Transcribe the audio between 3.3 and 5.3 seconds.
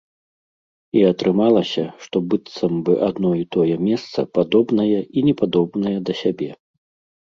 і тое месца падобнае і